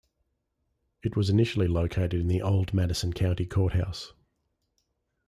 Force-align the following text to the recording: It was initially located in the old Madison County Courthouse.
It 1.03 1.15
was 1.15 1.29
initially 1.29 1.67
located 1.67 2.15
in 2.15 2.27
the 2.27 2.41
old 2.41 2.73
Madison 2.73 3.13
County 3.13 3.45
Courthouse. 3.45 4.13